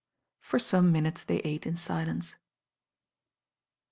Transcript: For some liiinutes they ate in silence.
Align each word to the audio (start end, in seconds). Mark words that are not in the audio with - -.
For 0.39 0.57
some 0.57 0.91
liiinutes 0.91 1.27
they 1.27 1.41
ate 1.41 1.67
in 1.67 1.77
silence. 1.77 2.35